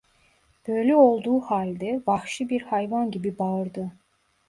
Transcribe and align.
Böyle 0.67 0.95
olduğu 0.95 1.39
halde, 1.39 2.01
vahşi 2.07 2.49
bir 2.49 2.61
hayvan 2.61 3.11
gibi 3.11 3.39
bağırdı. 3.39 3.91